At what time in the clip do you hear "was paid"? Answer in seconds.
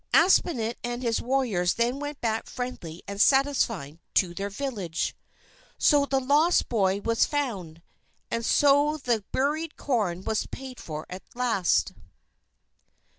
10.23-10.79